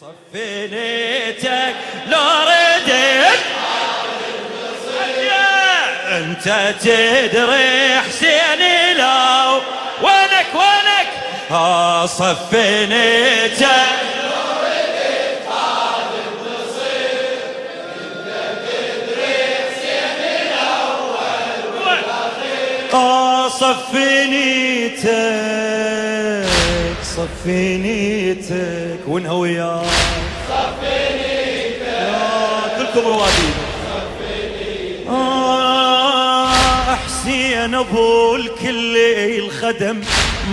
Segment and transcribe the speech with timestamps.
[0.00, 1.74] صفينيتك
[2.06, 3.38] لو ردت
[6.08, 9.60] أنت تدري حسين لو
[10.02, 11.08] وينك وينك؟
[11.50, 14.02] ها صفينيتك.
[27.16, 29.86] صفينيتك صفينيتك وينها وياك
[30.48, 31.82] صفينيتك
[32.78, 33.54] كلكم رواديد
[35.08, 40.00] آه حسين أبو الكل الخدم.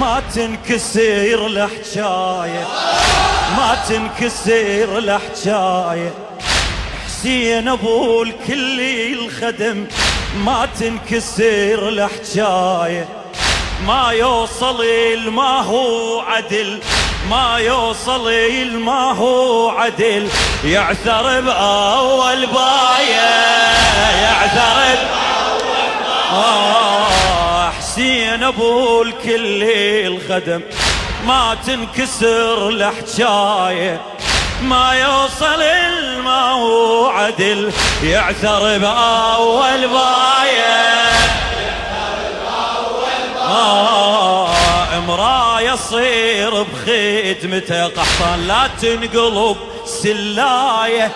[0.00, 2.66] ما تنكسر الحجايه
[3.56, 6.14] ما تنكسر الحجايه
[7.06, 8.80] حسين أبو الكل
[9.12, 9.86] الخدم.
[10.44, 13.08] ما تنكسر الحجايه
[13.84, 14.84] ما يوصل
[15.30, 16.80] ما هو عدل.
[17.30, 18.30] ما يوصل
[18.72, 20.28] ما هو عدل.
[20.64, 23.36] يعثر بأول باية.
[24.22, 24.98] يعثر
[26.32, 29.62] آه حسين أبو الكل
[30.06, 30.60] الخدم.
[31.26, 34.00] ما تنكسر الحجاية
[34.62, 35.64] ما يوصل
[36.24, 37.72] ما هو عدل.
[38.02, 41.25] يعثر بأول باية.
[43.56, 44.48] آه
[44.98, 47.86] امرأة يصير بخدمته.
[47.86, 51.12] قحطان لا تنقلب سلاية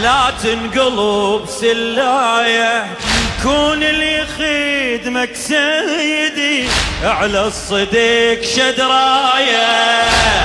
[0.00, 2.86] لا تنقلب سلاية.
[3.42, 6.68] كون اللي خدمك سيدي
[7.04, 9.66] على الصديق شدراية.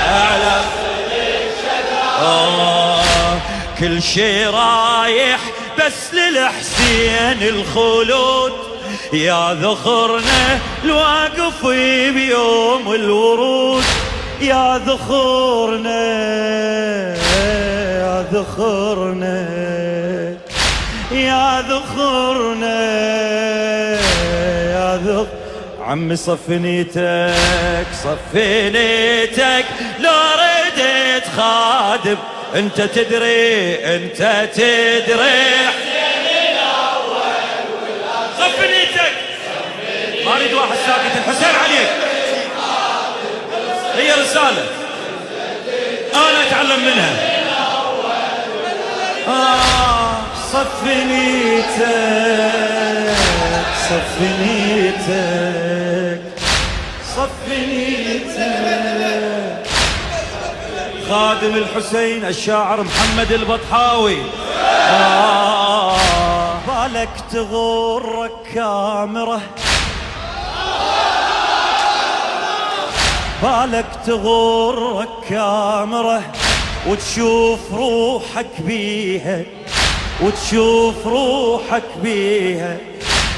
[0.08, 3.02] على الصديق شدراية.
[3.78, 5.40] كل شي رايح
[5.78, 8.65] بس للحسين الخلود.
[9.16, 11.66] يا ذخرنا الواقف
[12.14, 13.84] بيوم الورود.
[14.40, 16.06] يا ذخرنا
[17.98, 19.48] يا ذخرنا
[21.12, 22.80] يا ذخرنا
[24.70, 25.26] يا ذخ
[25.80, 29.64] عمي صفنيتك صفنيتك
[30.00, 30.10] لو
[30.40, 32.16] رديت خادم.
[32.54, 35.85] انت تدري انت تدري.
[40.26, 41.90] ما اريد واحد ساكت الحسين عليك
[43.96, 44.64] هي رسالة.
[46.14, 47.12] أنا أتعلم منها.
[49.28, 50.16] آه
[50.52, 51.86] صفنيتك
[53.88, 55.12] صفنيتك
[57.16, 58.46] صفنيتك
[61.10, 64.18] خادم الحسين الشاعر محمد البطحاوي.
[64.90, 65.96] آه
[66.66, 69.40] بالك تغرك كامره
[73.42, 76.22] بالك تغرك كامرة
[76.88, 79.42] وتشوف روحك بيها
[80.22, 82.76] وتشوف روحك بيها.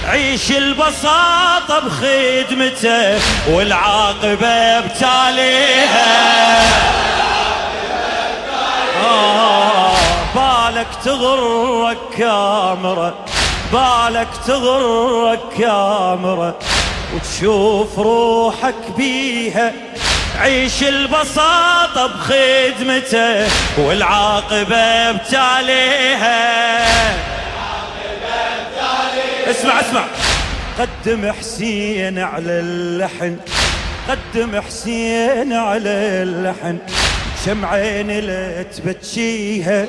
[0.09, 3.19] عيش البساطة بخدمته
[3.55, 6.61] والعاقبة بتاليها.
[9.05, 9.93] آه
[10.35, 13.15] بالك تغرك كامرة
[13.73, 16.55] بالك تغرك كامرة
[17.15, 19.88] وتشوف روحك بيها.
[20.39, 26.39] عيش البساطة بخدمته والعاقبة بتاليها
[29.51, 30.05] اسمع اسمع.
[30.79, 33.37] قدم حسين على اللحن
[34.09, 35.89] قدم حسين على
[36.23, 36.79] اللحن.
[37.47, 39.87] شمعين لا تبتشيها.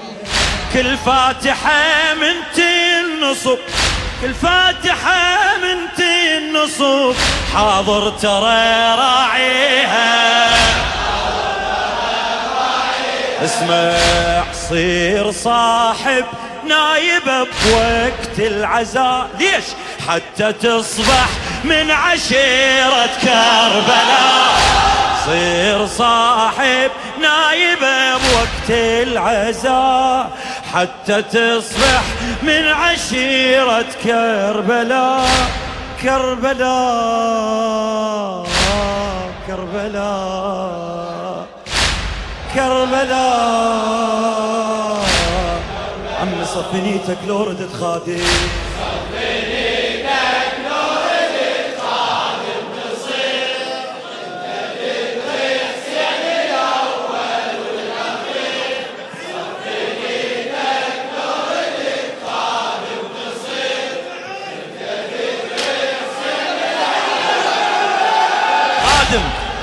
[0.73, 3.57] كل فاتحة من تنصب
[4.21, 5.77] كل فاتحة من
[6.59, 7.15] تنصب
[7.53, 10.49] حاضر ترى راعيها.
[13.45, 13.93] اسمع
[14.69, 16.25] صير صاحب
[16.67, 19.29] نايب بوقت العزاء.
[19.39, 19.63] ليش؟
[20.07, 21.29] حتى تصبح
[21.63, 24.59] من عشيرة كربلاء.
[25.25, 26.91] صير صاحب
[27.21, 27.79] نايب
[28.13, 30.29] بوقت العزاء.
[30.73, 32.01] حتى تصبح
[32.43, 35.68] من عشيرة كربلاء.
[36.03, 37.79] كربلاء
[39.47, 41.45] كربلاء
[42.55, 43.79] كربلاء
[46.21, 48.23] عم صفنيتك لو ردت خادم.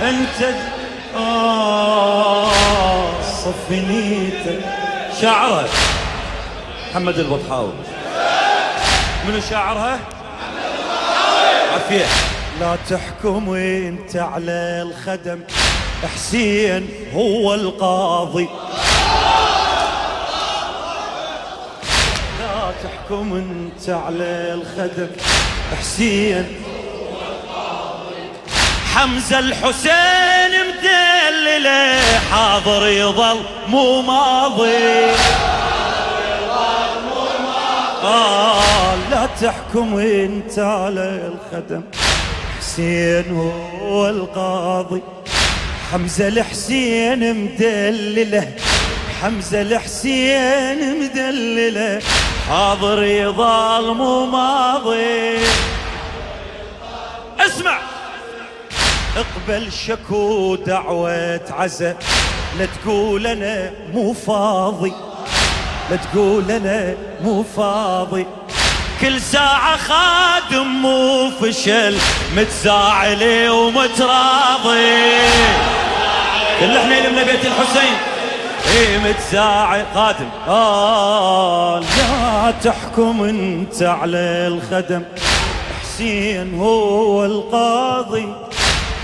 [0.03, 0.55] أنت
[1.17, 2.51] آه
[3.23, 4.61] صف نيتك
[5.21, 5.65] شاعرها
[6.91, 7.73] محمد البطحاوي.
[9.29, 9.99] منو شاعرها؟
[11.73, 12.05] عافية.
[12.61, 15.41] لا تحكم انت على الخدم.
[16.15, 18.49] حسين هو القاضي.
[22.41, 25.09] لا تحكم انت على الخدم.
[25.79, 26.47] حسين
[28.97, 32.01] حمزة الحسين مدلله
[32.33, 35.07] حاضر يظل مو ماضي.
[38.05, 41.83] آه لا تحكم إنت على الخدم
[42.59, 43.37] حسين
[43.83, 45.03] هو القاضي.
[45.93, 48.53] حمزة الحسين مدلله
[49.23, 52.01] حمزة الحسين مدلله
[52.49, 55.39] حاضر يظل مو ماضي.
[57.41, 57.79] اسمع.
[59.49, 61.97] اقبل شكو دعوة عزا
[62.59, 64.93] لا تقول أنا مو فاضي.
[65.91, 66.95] لا تقول أنا
[67.25, 68.27] مو فاضي.
[69.01, 71.97] كل ساعة خادم مو فشل.
[72.37, 75.05] متزاعل ومتراضي.
[76.61, 77.95] كل إحنا لمنا بيت الحسين.
[78.73, 79.85] إيه متزاعل.
[79.95, 80.29] خادم.
[80.49, 85.03] آه لا تحكم أنت على الخدم.
[85.83, 88.46] حسين هو القاضي.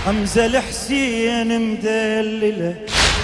[0.05, 2.75] حمزة الحسين مدللة.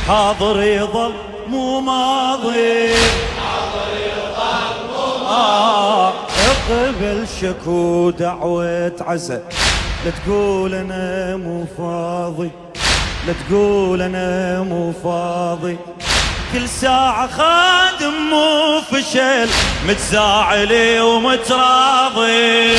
[0.07, 1.13] حاضر يظل
[1.47, 2.93] مو ماضي.
[5.27, 6.13] آه
[6.49, 9.41] اقبل شكو دعوة عزا
[10.05, 12.51] لا تقول أنا مو فاضي.
[13.27, 15.77] لا تقول أنا مو فاضي.
[16.53, 19.49] كل ساعة خادم مو فشل.
[19.87, 22.75] متزاعل ومتراضي.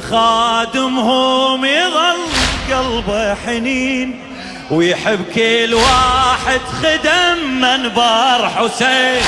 [0.00, 2.18] خادمهم يظل
[2.70, 4.20] قلبه حنين
[4.70, 9.22] ويحب كل واحد خدم منبر حسين.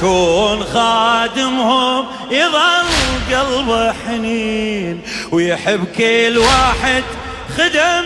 [0.00, 2.86] كون خادمهم يظل
[3.34, 5.00] قلبه حنين
[5.32, 7.04] ويحب كل واحد
[7.56, 8.04] خدم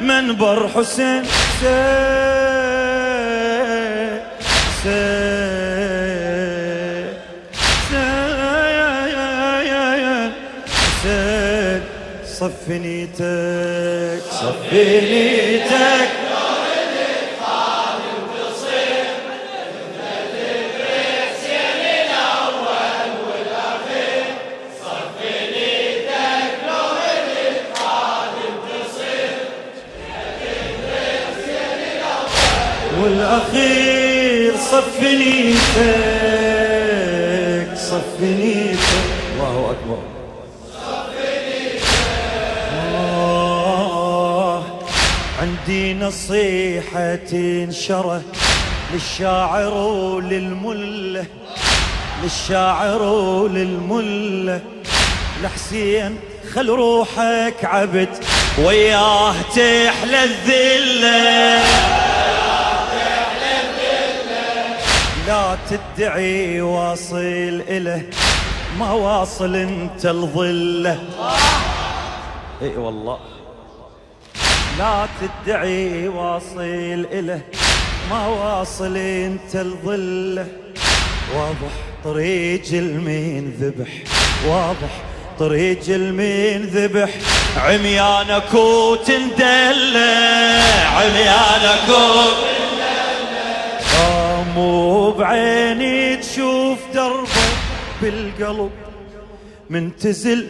[0.00, 1.24] منبر حسين.
[1.60, 1.84] سي
[4.82, 5.33] سي سي
[12.44, 16.03] صفنيتك صفنيتك
[45.44, 48.22] عندي نصيحة تنشره
[48.92, 51.24] للشاعر وللملة
[52.22, 54.60] للشاعر وللملة.
[55.42, 56.18] لحسين
[56.54, 58.08] خل روحك عبد
[58.58, 61.62] وياه تحلى الذلة.
[65.26, 68.02] لا تدعي واصل إله
[68.78, 70.98] ما واصل إنت الظلة.
[72.62, 73.18] إي والله.
[74.78, 76.60] لا تدعي واصل
[77.12, 77.40] إله
[78.10, 80.46] ما واصل أنت الظله
[81.36, 81.72] واضح
[82.04, 83.88] طريق المين ذبح
[84.46, 85.02] واضح
[85.38, 87.10] طريق المين ذبح.
[87.56, 90.08] عميانك وتندلع
[90.96, 92.44] عميانك وتندلع
[94.54, 97.48] مو بعيني تشوف دربه
[98.02, 98.70] بالقلب
[99.70, 100.46] منتزل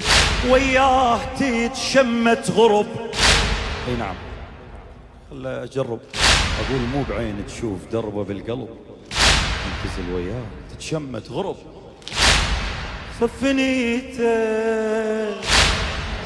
[0.51, 2.87] وياه تتشمت غرب
[3.89, 4.15] اي نعم.
[5.31, 6.01] خلا اجرب.
[6.61, 8.69] أقول مو بعين تشوف دربه بالقلب.
[9.65, 10.45] منتزل وياه.
[10.75, 11.57] تتشمت غرب.
[13.21, 14.25] صفنيتك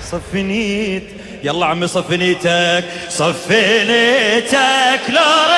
[0.03, 1.09] صفنيت.
[1.45, 2.85] يلا عمي صفنيتك.
[3.09, 5.00] صفنيتك.
[5.09, 5.58] لو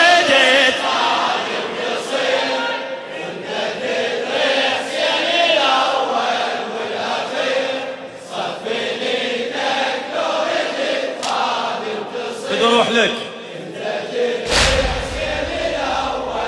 [12.51, 13.13] بدي أروح لك.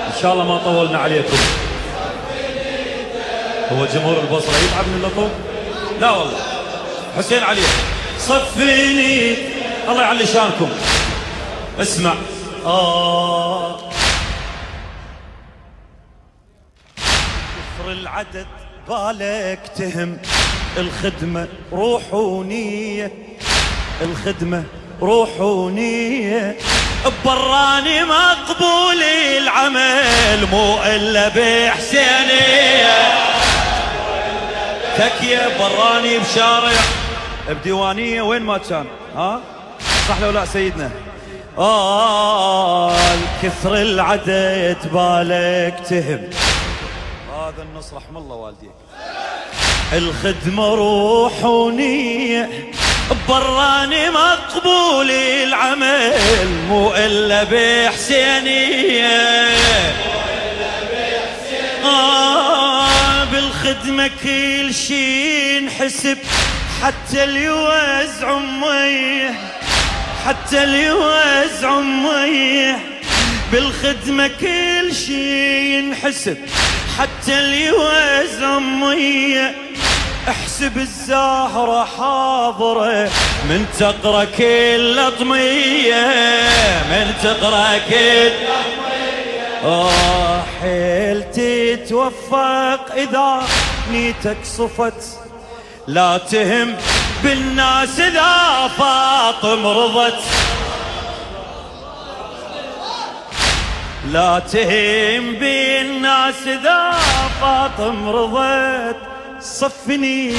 [0.07, 1.37] إن شاء الله ما طولنا عليكم.
[3.71, 5.29] هو جمهور البصرة يتعب من اللطم
[6.01, 6.39] لا والله.
[7.17, 7.61] حسين علي
[8.19, 9.35] صفيني.
[9.89, 10.69] الله يعلي شانكم.
[11.79, 12.13] اسمع.
[12.65, 13.79] آه
[17.77, 18.47] كثر العدد
[18.89, 20.17] بالك تهم.
[20.77, 23.11] الخدمة روح ونية
[24.01, 24.63] الخدمة
[25.03, 26.55] روحونية
[27.25, 29.03] براني مقبول
[29.37, 33.13] العمل مو إلا بحسينية
[34.97, 36.71] تكية براني بشارع
[37.49, 39.41] بديوانية وين ما كان ها؟
[40.09, 40.89] صح لو لا سيدنا.
[41.57, 42.95] آه
[43.43, 46.29] كثر العدد بالك تهم.
[47.33, 48.71] هذا النص رحم الله والديك.
[49.93, 52.49] الخدمة روح ونية
[53.29, 56.13] براني مقبول العمل
[56.67, 59.47] مو إلا بحسينية.
[61.83, 66.17] آه بالخدمة كل شي نحسب
[66.83, 67.43] حتى اللي
[68.35, 69.33] ميه
[70.25, 70.85] حتى اللي
[71.79, 72.79] ميه
[73.51, 76.37] بالخدمة كل شي ينحسب
[76.99, 79.55] حتى اللي يوزع ميه
[80.29, 83.09] احسب الزهرة حاضرة
[83.49, 86.05] من تقرا كل اطمية
[86.89, 88.31] من تقرا كل
[89.65, 93.43] آه حيل تتوفق إذا
[93.91, 95.19] نيتك صفت.
[95.87, 96.75] لا تهم
[97.23, 100.19] بالناس إذا فاطم رضت.
[104.11, 106.91] لا تهم بالناس إذا
[107.41, 109.12] فاطم رضت.
[109.43, 110.37] صفي نيتك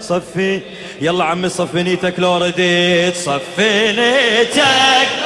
[0.00, 0.60] صفي.
[1.00, 5.19] يلا عمي صفي نيتك لو رديت صفي نيتك.